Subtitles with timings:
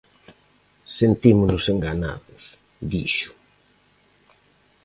[0.97, 2.43] "Sentímonos enganados",
[2.91, 3.31] dixo.